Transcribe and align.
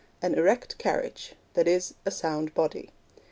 An 0.19 0.33
erect 0.33 0.79
carriage 0.79 1.35
that 1.53 1.67
is, 1.67 1.93
a 2.07 2.09
sound 2.09 2.55
body. 2.55 2.89